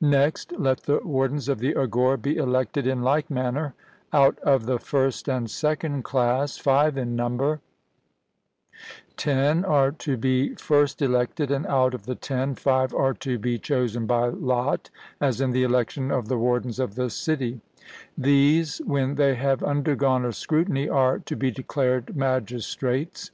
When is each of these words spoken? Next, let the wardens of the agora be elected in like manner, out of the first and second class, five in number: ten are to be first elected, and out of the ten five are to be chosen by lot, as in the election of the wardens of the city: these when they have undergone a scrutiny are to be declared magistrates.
Next, 0.00 0.52
let 0.56 0.84
the 0.84 0.98
wardens 1.00 1.48
of 1.48 1.58
the 1.58 1.74
agora 1.74 2.16
be 2.16 2.36
elected 2.36 2.86
in 2.86 3.02
like 3.02 3.28
manner, 3.28 3.74
out 4.12 4.38
of 4.38 4.66
the 4.66 4.78
first 4.78 5.26
and 5.26 5.50
second 5.50 6.04
class, 6.04 6.56
five 6.56 6.96
in 6.96 7.16
number: 7.16 7.60
ten 9.16 9.64
are 9.64 9.90
to 9.90 10.16
be 10.16 10.54
first 10.54 11.02
elected, 11.02 11.50
and 11.50 11.66
out 11.66 11.92
of 11.92 12.06
the 12.06 12.14
ten 12.14 12.54
five 12.54 12.94
are 12.94 13.14
to 13.14 13.36
be 13.36 13.58
chosen 13.58 14.06
by 14.06 14.28
lot, 14.28 14.90
as 15.20 15.40
in 15.40 15.50
the 15.50 15.64
election 15.64 16.12
of 16.12 16.28
the 16.28 16.38
wardens 16.38 16.78
of 16.78 16.94
the 16.94 17.10
city: 17.10 17.60
these 18.16 18.78
when 18.86 19.16
they 19.16 19.34
have 19.34 19.64
undergone 19.64 20.24
a 20.24 20.32
scrutiny 20.32 20.88
are 20.88 21.18
to 21.18 21.34
be 21.34 21.50
declared 21.50 22.14
magistrates. 22.16 23.32